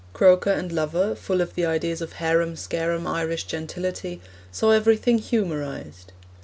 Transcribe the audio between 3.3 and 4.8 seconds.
gentility, saw